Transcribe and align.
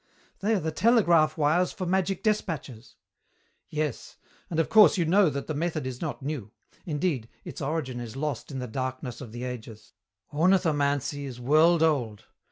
"They 0.39 0.55
are 0.55 0.59
the 0.59 0.71
telegraph 0.71 1.37
wires 1.37 1.71
for 1.71 1.85
magic 1.85 2.23
despatches." 2.23 2.95
"Yes. 3.69 4.17
And 4.49 4.59
of 4.59 4.67
course 4.67 4.97
you 4.97 5.05
know 5.05 5.29
that 5.29 5.45
the 5.45 5.53
method 5.53 5.85
is 5.85 6.01
not 6.01 6.23
new. 6.23 6.51
Indeed, 6.87 7.29
its 7.45 7.61
origin 7.61 7.99
is 7.99 8.15
lost 8.15 8.49
in 8.49 8.57
the 8.57 8.65
darkness 8.65 9.21
of 9.21 9.31
the 9.31 9.43
ages. 9.43 9.93
Ornithomancy 10.33 11.25
is 11.25 11.39
world 11.39 11.83
old. 11.83 12.25